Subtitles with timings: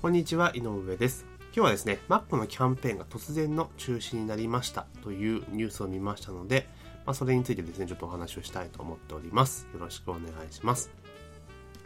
[0.00, 1.26] こんにちは、井上です。
[1.46, 6.68] 今日はですね、Mac のキャンペーンが突然の中止になりましたというニュースを見ましたので、
[7.04, 9.66] まあ、それについてですね、ちょっとお話をしたいと思っております。
[9.74, 10.92] よろしくお願いします。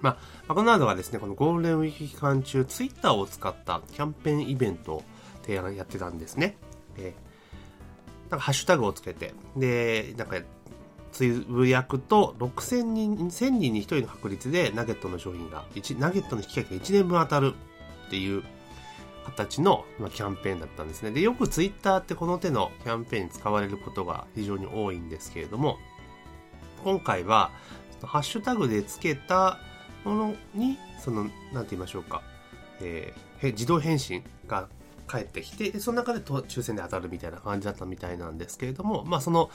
[0.02, 0.16] まあ、
[0.46, 5.04] マクドナルドがですね、このゴールデンウィーク期間中、Twitter を使ったキャンペーンイベントを
[5.40, 6.58] 提案やってたんですね。
[6.98, 10.36] えー、なんかハッシュタグをつけて、で、なんか、
[11.12, 17.54] つぶやくと6000人、1000人に1人の確率でナゲットの商品が、1ナゲットの引き換えが1年分当たる
[18.12, 18.42] っていう
[19.24, 21.12] 形の、ま、キャンペーンだったんですね。
[21.12, 25.78] で、よくツイッターってこの手のキャンペーンに使われることが非常に多いんですけれども、
[26.84, 27.50] 今回は、
[28.02, 29.58] ハッシュタグでつけた
[30.04, 31.22] ものに、その、
[31.54, 32.22] なんて言いましょうか、
[32.82, 34.68] えー、自動返信が
[35.06, 39.50] 返ってきて、その中で抽選で当たるみたいな感じだったみたいなんですけれども、まあその、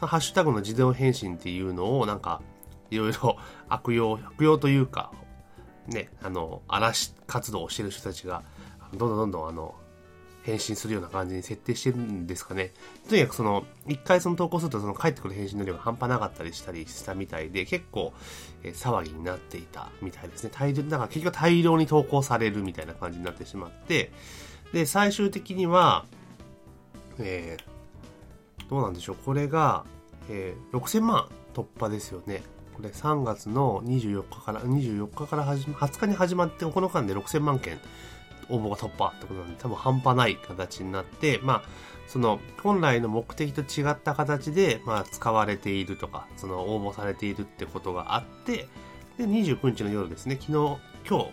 [0.00, 2.40] ハッシュタグの自動返信っていうのをなんか、
[2.90, 3.36] いろいろ
[3.68, 5.12] 悪用、悪用というか、
[5.88, 8.42] ね、あの、嵐活動をしてる人たちが、
[8.94, 9.74] どんどんどんどんあの、
[10.48, 12.72] 返信するような感じに設定してるんですかね。
[13.08, 18.14] とにかくその、一回その投稿するとその返ってくる返信の量が半端なかったりしたりしたみたいで、結構、
[18.62, 20.50] えー、騒ぎになっていたみたいですね。
[20.52, 24.10] 大量、だから結局大量に投稿されるみたいな感じになってしまって、
[24.72, 26.06] で、最終的には、
[27.18, 29.16] えー、どうなんでしょう。
[29.16, 29.84] これが、
[30.30, 32.42] えー、6000万突破ですよね。
[32.78, 37.80] これ3月の24日から、24日から始ま、20日に始まって、この間で6000万件
[38.48, 41.62] 応募が突破ってことなんで、多分半端ない形になって、まあ、
[42.06, 48.68] その、本来の目的と違った形で、まあ、使われているとか、その、応募されているってことがあって、
[49.18, 51.30] で、29日の夜ですね、昨日、今日、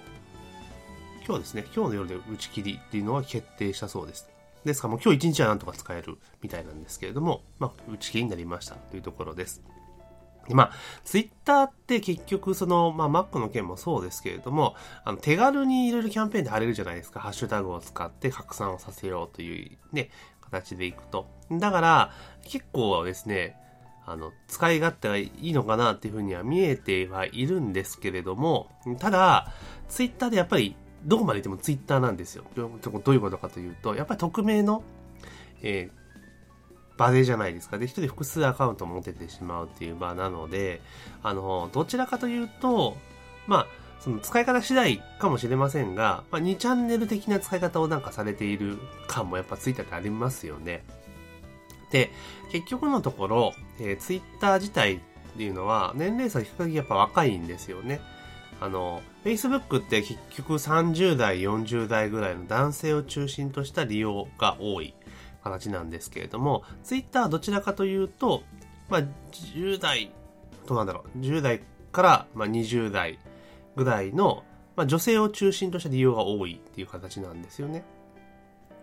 [1.28, 4.28] 今日ですね、今日の夜で打ち切りっていうのは決定したそうです。
[4.66, 9.62] ですからもう今日一日はなんとか使えるみたいなんですけれども、まあ、打ち切りになりましたというところです。
[10.50, 10.72] まあ、
[11.04, 17.19] ツイッターって結局その、まあ、Mac の件もそうですけれども、あの、手軽にいろいろキャンペーンで貼れるじゃないですか。
[17.19, 20.09] ハッシュタグを使って拡散をさせようというね、
[20.42, 21.28] 形でいくと。
[21.52, 22.12] だから、
[22.44, 23.58] 結構ですね、
[24.06, 28.69] あの、使い勝手がいいのかなっていうふうには見えてはいるんですけれども、
[29.00, 29.52] ただ、
[29.90, 32.44] ツイッターでやっぱり、どこまで行ってもツイッターなんですよ。
[32.56, 34.84] どういうことかというと、やっぱり匿名の、
[35.62, 36.05] えー、
[36.97, 37.78] 場でじゃないですか。
[37.78, 40.81] で、一人複数アカウント持ててしまうっていう場なので、
[41.23, 42.97] あの、どちらかというと、
[43.47, 43.67] まあ、
[44.00, 50.83] その使い方次第かもしれませんが、まあ、2チャンネル的な使い方をなんかされている感もやっぱツイッターってありますよね。
[51.91, 52.11] で、
[52.51, 55.00] 結局のところ、えー、ツイッター自体っ
[55.38, 58.00] ていうのは年齢差比較的やっぱ若いんですよね。
[58.62, 64.94] あの、Facebook って結局30代、40代ぐらいの男性を中心とした利用が多い
[65.45, 68.44] 形なんですけれども、Twitter はどちらかというと、
[68.89, 69.01] まあ、
[69.31, 70.11] 10代、
[70.67, 71.61] どうなんだろう、10代
[71.91, 73.19] から、まあ、20代
[73.75, 74.44] ぐらいの、
[74.75, 77.83] まあ、女性を中心とした利用が多いっていう形なんですよね。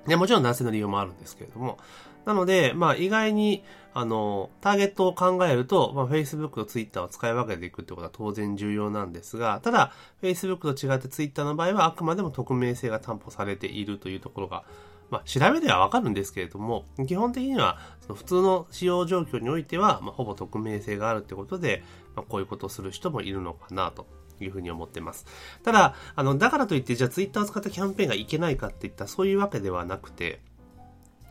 [0.07, 1.79] でもちろん男性の利用もあるんですけれども。
[2.25, 9.93] なので、まあ意外に、あの、ターゲットを考えると、まあ Facebook と Twitter を使い分けていくってことは当然重要なんですが、ただ、
[10.23, 14.65] Facebook と違って Twitter の場合はあくまでも匿名性が担保されているというところが、
[15.13, 21.85] まあ調べではわかるんですけれども、基本的には、その普通の使用状況においては、まあほぼ匿名性があるってことで、
[22.17, 24.07] まあこういうことをする人もいるのかなと。
[24.41, 25.25] いうふうに思ってます。
[25.63, 30.41] ただ、あの、だからといって、じゃあツイッターを使ったキャンペーンがいけないかっていったそういうわけではなくて、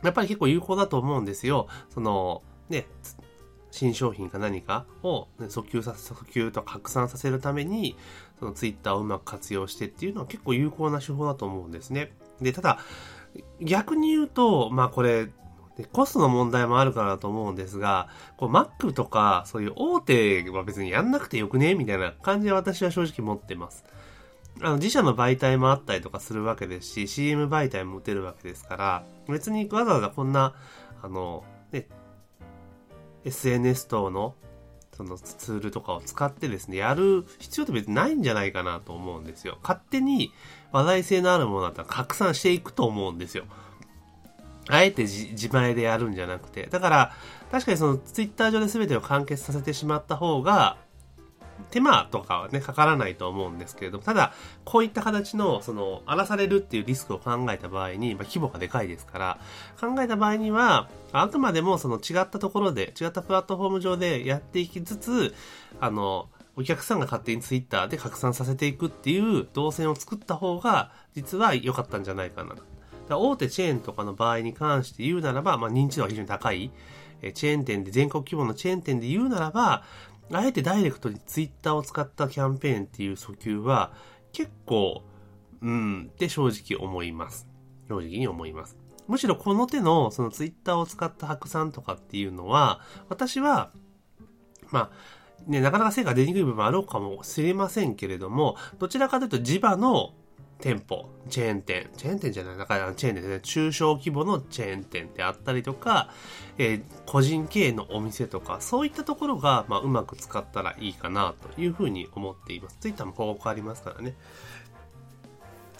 [0.02, 1.68] やっぱり結構有効だと思うんですよ。
[1.90, 2.86] その、ね、
[3.70, 7.96] 新商品か何かを、ね、訴求させ、訴求と拡散させるために、
[8.38, 12.12] そのツイッターをうまく活用してっていうのは結構有効な手法だと思うんですね。
[12.40, 12.78] で、ただ、
[13.60, 15.28] 逆に言うと、まあこれ、
[15.92, 23.84] コストの問題もあるかなと思うんですが、こう Mac とかそういう大手は別にやんなくてよくねみたいな感じで私は正直持ってます。
[24.60, 30.54] あの自社の媒体もあったりとかするわけですし、CM 媒体も打てるわけですから、別にわざわざこんな、
[31.02, 31.86] あの、ね、
[33.24, 34.34] SNS 等の
[34.96, 39.58] そのツールとかを使ってですね、やる必要って別にないんじゃないかなと思うんですよ。
[39.62, 40.32] 勝手に
[40.70, 43.44] 話題性のあるものだったら拡散していくと思うんですよ。
[44.68, 46.66] あえて自前でやるんじゃなくて。
[46.66, 47.12] だから、
[47.50, 50.76] 確かにそのツイッター上で全てを完結させてしまった方が、
[51.72, 54.32] 手間とかはね、かからないと思うんですけれども、ただ、
[54.64, 59.38] こういった形の、その、荒らされるっていうリスクを考えた場合に、まあ、規模がでかいですから、
[59.80, 65.34] 考えた場合には、あくまでもその違ったところで、違ったプラットフォーム上でやっていきつつ、
[65.80, 72.54] あの、お客さんが勝手にツイッターで拡散させていくっていう動線を作った方が、実は良かったんじゃないかな。
[73.08, 76.70] 大手チェーンとかの場合に関して言うならば、まあ、認知度が非常に高い、
[77.22, 79.84] えチェーン店で、全国規模のチェーン店で言うならば、
[80.32, 83.92] あえてダイレクトにツイッターを使ったキャンペーンっていう訴求は、
[84.32, 85.02] 結構、
[85.60, 87.46] うんって正直思います。
[87.88, 88.76] 正直に思います。
[89.08, 93.70] むしろこの手のそのツイッターを使った白散とかっていうのは、私は、
[94.70, 100.14] まあ、ね、なかなか成果出にくい部分あろうかもしれませんけれども、どちらかというと磁場の
[100.62, 106.08] 店舗、チェーン店、チェーン店じゃない、だからチェーン店ですね、中小規模のチェーン店であったりとか、
[106.56, 112.76] えー、個人経営のお店とか、そういったところが、まあ、うまく使ったらいいかなというふうに思っています。
[112.80, 114.14] ツイッターも広告ありますからね。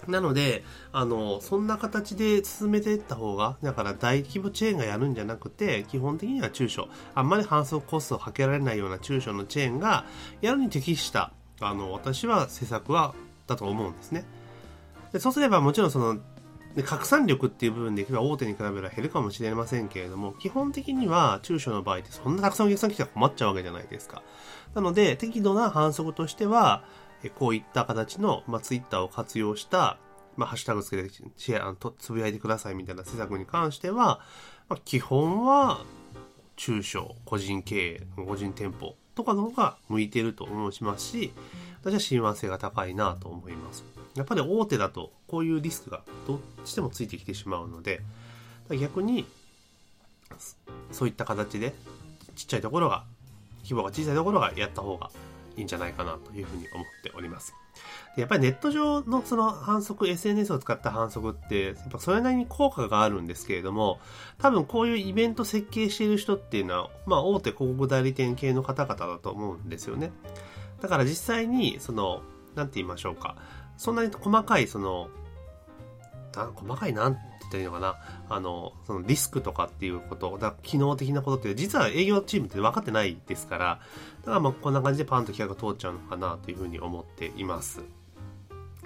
[0.09, 10.03] なので、あの、そんな形で進めていった方が、だから大規模チェーンがやるんじゃなくて、基本的には中小、あんまり反則コストをかけられないような中小のチェーンが、
[10.41, 11.31] やるに適した、
[11.61, 13.15] あの、私は施策は、
[13.47, 14.25] だと思うんですね。
[15.13, 16.19] でそうすればもちろんその
[16.81, 24.23] 拡散力っていう部分でいけば大手に比べれば減るかもしれませんけれども、基本的には中小の場合ってそんなたくさんお客さん来たら困っちゃうわけじゃないですか。
[24.73, 26.83] なので、適度な反則としては、
[27.35, 29.99] こういった形の、まあ、ツイッターを活用した、
[30.35, 34.19] まあ、ハッシュタグつけてシェア、とつぶやいてくださいみたいな施策に関しては、
[34.67, 35.85] まあ、基本は
[36.55, 41.33] 中小、個人経営、個人店舗とかの方が向いてると思いますし、
[41.83, 43.85] 私は親和性が高いなと思います。
[44.15, 48.01] やっぱり大手だとこういうリスクがどっちでもついてきてしまうので
[48.69, 49.25] 逆に
[50.91, 51.73] そういった形で
[52.35, 53.03] ちっちゃいところが
[53.63, 55.09] 規模が小さいところがやった方が
[55.55, 57.53] いいんじゃないかなというふうに思っております。
[58.15, 63.99] やっぱりネット上のその反則、SNS を使った反則って、やっぱそれなりに効果があるんですけれども、
[64.37, 70.11] 多分こういうイベント設計している人っていうのは、まあ大手広告代理店系の方々だと思うんですよね。
[70.81, 72.21] だから実際に、その、
[72.55, 73.35] なんて言いましょうか。
[73.77, 75.09] そんなに細かい、その、
[76.35, 77.95] な細かいなんて言ったらいいのかな？
[78.29, 83.79] あの、そのリスクとかっていうこと、だ機能的なことって実は営業チームって分かってないですから、
[84.21, 87.81] だからまあこんな感じでパンと企画が通っちゃうのかなというふうに思っています。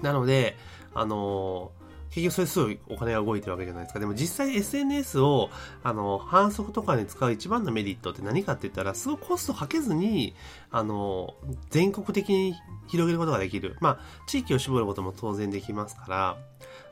[0.01, 0.57] なので、
[0.93, 1.71] あの
[2.17, 3.99] 結局それすごいお金が動いてるわけじゃないですか。
[3.99, 5.51] でも実際 SNS を、
[5.83, 10.33] あの、反則とかに使う一番のメリットって何かって言ったら、すごいコストをかけずに、
[10.71, 11.35] あの、
[11.69, 12.55] 全国的に
[12.87, 13.77] 広げることができる。
[13.81, 16.37] まあ、地域を絞ることも当然できますから、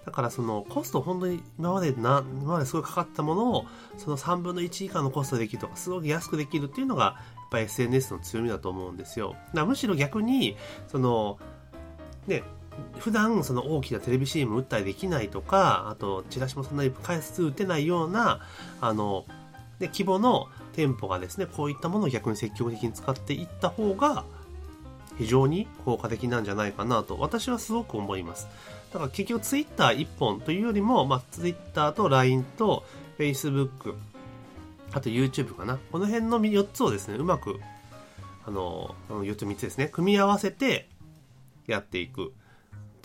[0.06, 3.66] だからそのコスト本当に今までな、今まですごいかかったものを、
[3.98, 7.12] その3分の1以下のコストできるとか、すごく安くできるっていうのが、や
[7.48, 9.36] っぱ SNS の強みだと思うんですよ。
[9.56, 10.56] だむしろ逆に、
[10.88, 11.40] その、
[12.28, 12.44] ね、
[13.00, 18.42] 普段その大きなテレビ CM 打ったりできないとか、あとチラシもそんなに回数打てないような、
[18.82, 19.26] あの、
[19.80, 24.24] で規模の店舗がですね、こういったものを逆に積極的に使っていった方が、
[25.18, 28.48] 非常に効果的なんじゃないかなと、私はすごく思います。
[28.92, 32.84] だから結局 Twitter 1本というよりも、まあ、Twitter と LINE と
[33.18, 33.96] Facebook、
[34.92, 35.78] あと YouTube かな。
[35.92, 37.60] この辺の4つをですね、うまく、
[38.46, 40.88] あの、4つ3つですね、組み合わせて
[41.68, 42.34] やっていく。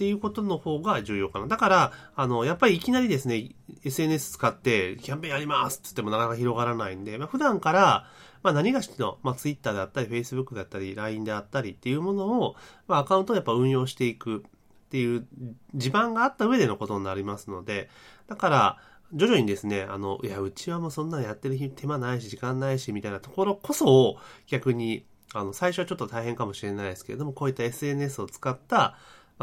[0.00, 1.47] っていうことの方が重要かな。
[1.47, 3.50] だから、あの、やっぱりいきなりですね、
[3.85, 8.06] SNS 使ってキャンペーンやりますっつってもなかなか広がらないんで、まあ、普段から、
[8.43, 12.56] まあ、何がしの、まあ、Twitter であったり、Facebook であったり、LINE であったりっていうものを、
[12.88, 14.41] まあ、アカウントをやっぱ運用していくっ
[14.88, 15.26] ていう
[15.75, 17.91] 地盤があった上でのことになりますので、
[18.26, 18.79] だから、
[19.12, 24.17] 徐々にですね、あの、いや、うちはもうそんなのやってる手間ないし、時間ないし、みたいなところこそ、
[24.47, 25.04] 逆に、
[25.35, 28.97] あの、最初はちょっと大変かもしれないですけれども、こういった SNS を使った、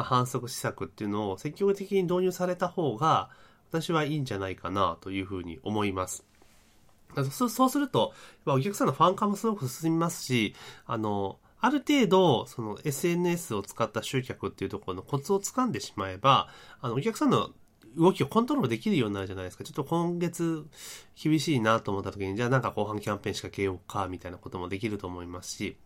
[0.03, 3.29] 反則施策っていうのを積極的に導入された方が、
[3.69, 6.25] 私はいいんじゃないかなというふうに思います。
[7.31, 8.13] そうすると、
[8.45, 16.49] お客さんのファン化もすごく進みますし、あの、ある程度、その SNS を使った集客っていうところのコツをつかんでしまえば、
[16.81, 17.49] あの、お客さんの
[17.97, 19.63] 動きをコントロールできるようになるじゃないですか。
[19.63, 20.65] ちょっと今月
[21.21, 25.77] 厳しいなと思った時に、じゃあなんか後半キャンペーン仕掛けようか、みたいなこともできると思いますし、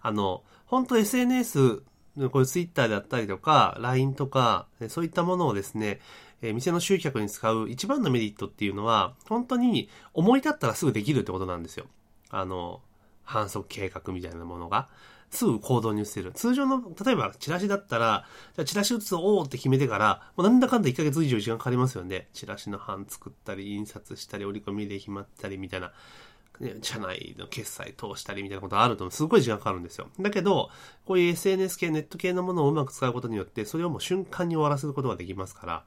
[0.00, 1.82] あの、本当 SNS
[2.16, 6.00] こういう Twitter であったりとか、LINE とか、そういったものをですね、
[6.42, 11.86] え店の集客に使う一番のメリットっていうのは、本当に思い立ったらすぐできるってことなんですよ。
[12.30, 12.80] あの、
[13.24, 14.88] 反則計画みたいなものが。
[15.30, 16.32] すぐ行動に移せる。
[16.32, 18.26] 通常の、例えばチラシだったら、
[18.56, 22.28] じゃチラシ打つおって決めてから、もうなんだかんだ1ヶ月以上時間かかりますよね。
[22.32, 25.92] チラシの版作ったり、印刷したり、折り込みで決まったりみたいな。
[26.58, 30.08] ね、社内の決済通したりみたいなことあるとすごい時間かかるんですよ。
[30.20, 30.70] だけど、
[31.06, 35.84] こういう SNS 系、ネット系のものをうまく使うことによって、それをもう瞬間に終わらせることができますから、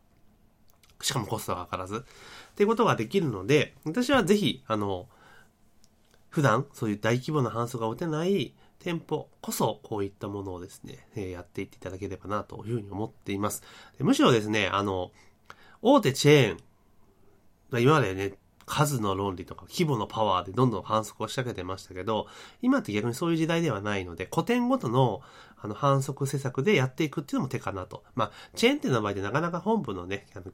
[1.02, 5.08] しかもコストがかからず、っていうことができるので、私はぜひ、あの、
[6.30, 13.62] 普段そういう大規模な反則が打てない店舗こそこういったものをですね、えやっていっていただければなというふうに思っています。
[14.00, 15.12] むしろですね、あの、
[15.84, 18.34] 大手チェーン、今までね、
[18.66, 22.28] 数の論理とか規模のパワーでどんどん反則を仕掛けてましたけど、
[22.62, 25.22] 今って逆にそういう時代ではないので、古典ごとの
[25.62, 28.04] あの反則施策でやっていくっていうのも手かなと。
[28.16, 30.46] まあ、チェーン店の場合でなかなか本部のね、あの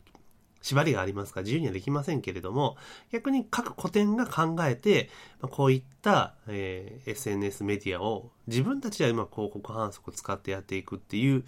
[0.61, 2.77] 縛りがありますから自由にはできませんけれども、
[3.11, 5.09] 逆に各古典が考えて、
[5.41, 11.43] こういった、えー、SNS メディアを自分たちで今広告反則を使ってやっていくっていう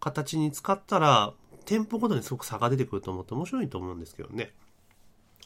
[0.00, 1.32] 形に使ったら、
[1.64, 4.52] 店舗ごとにすごく差が出てくると思って面白いと思うんですけどね。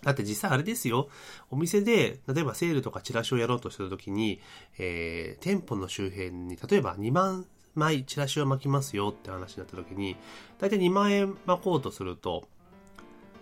[0.03, 1.09] だって実際あれですよ。
[1.51, 4.41] お店で、例えばセールとかチラシをやろうとした時に、
[4.79, 10.17] えー、店舗の周辺に、例えば2万枚チラシを巻きますよって話になった時に、
[10.59, 12.49] だいたい2万円巻こうとすると、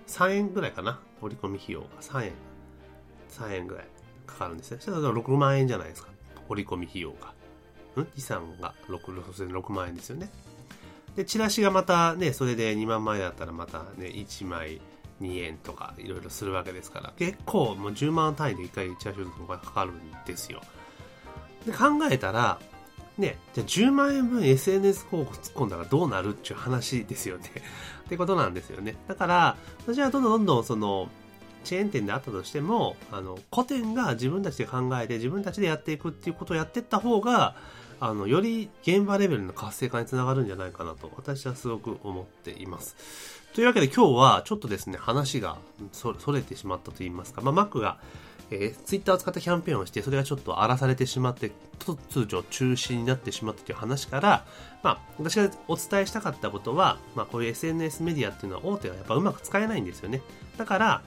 [0.06, 1.00] 3円ぐらいかな。
[1.22, 2.32] 折り込み費用が3円。
[3.30, 3.86] 3円ぐらい
[4.26, 4.76] かかるんですね。
[4.80, 6.10] そしたら6万円じゃないですか。
[6.48, 7.32] 折り込み費用が。
[7.96, 8.08] うん？
[8.16, 10.30] 資産が 6, 6万円ですよね。
[11.16, 14.80] で、チラシがまたね、それで2万枚だったらまたね、1枚
[15.20, 20.60] 2円とかいろいろするわけですから、結構もう10万単位で1回チラシをとかかかるんですよ。
[21.66, 22.58] で、考えたら、
[23.18, 27.50] ね、じゃあ10万円分 SNS 広告突っ込んだらどうなるっていう話ですよね。
[28.06, 28.96] ってことなんですよね。
[29.06, 29.56] だから、
[29.86, 31.08] 私はどんどんどんどんその、
[31.62, 37.56] チェーン店であったとしても、あの、古典が自分たちで考えて自分たちでやっていくっていうことをやっていった方が、
[38.00, 43.43] あの、より現場レベルの活性化につながるんじゃないかなと、私はすごく思っています。
[43.54, 45.56] というわけで今日はちょっとですね、話が
[45.92, 47.98] それてしまったと言いますか、まあ、Mac が
[48.50, 54.44] えー、ツイッターを使ったキャンペーンをして、それがちょっと荒らされてしまって、突如中止になってしまったという話から、
[54.82, 60.20] まあ、私がお伝えしたかったことは、まあ、こういう SNS メディアっていうのは大手はやっぱうまく使えないんですよね。
[60.56, 61.02] だから、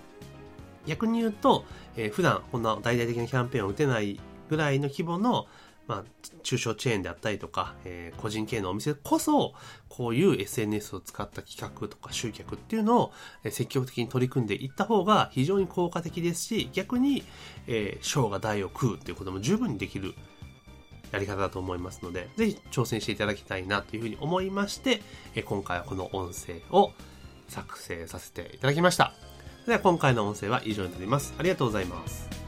[0.85, 5.47] 逆に言うと、えー、普段こんな大々的なキャンペーンを打てないぐらいの規模の、
[5.87, 6.03] まあ、
[6.43, 9.53] 中小チェーンであったりとか、えー、個人系のお店こそ、
[9.89, 13.11] こういう SNS を使った企画とか集客っていうのを、
[13.45, 17.23] 積極的に取り組んでいった方が非常に効果的ですし、逆に、
[17.67, 20.13] えー、小が大を食うっていうことも十分にできる
[21.11, 25.01] やり方だと思いますので、ぜひ挑戦していただきたいなというふうに思いまして、
[25.35, 26.91] え今回はこの音声を
[27.47, 29.13] 作成させていただきました。
[29.65, 31.33] では今回の音声は以上になります。
[31.37, 32.46] ありがとうございます。